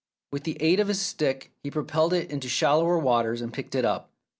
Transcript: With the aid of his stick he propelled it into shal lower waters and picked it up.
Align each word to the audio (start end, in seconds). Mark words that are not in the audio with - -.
With 0.31 0.45
the 0.45 0.57
aid 0.59 0.79
of 0.79 0.87
his 0.87 0.99
stick 0.99 1.51
he 1.63 1.69
propelled 1.69 2.11
it 2.11 2.31
into 2.31 2.49
shal 2.49 2.79
lower 2.79 2.97
waters 2.97 3.39
and 3.39 3.53
picked 3.53 3.75
it 3.75 3.85
up. 3.85 4.09